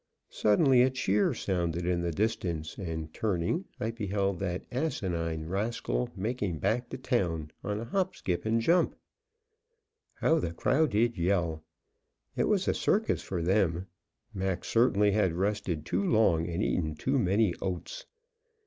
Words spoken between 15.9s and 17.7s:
long and eaten too many